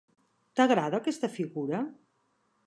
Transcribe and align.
T'agrada 0.59 1.01
aquesta 1.03 1.29
figura? 1.35 1.83